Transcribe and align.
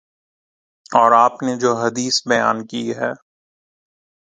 اور 0.91 1.11
آپ 1.15 1.43
نے 1.43 1.55
جو 1.55 1.73
حدیث 1.75 2.21
بیان 2.27 2.65
کی 2.67 2.83
ہے 2.95 3.11